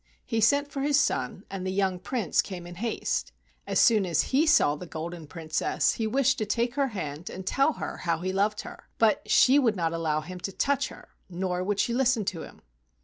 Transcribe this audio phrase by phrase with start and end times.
[0.25, 3.31] He sent for his son, and the young Prince came in haste.
[3.67, 7.45] As soon as he saw the Golden Princess he wished to take her hand and
[7.45, 11.09] tell her how he loved her, but she would not allow him to touch her
[11.29, 12.61] nor would she listen to him.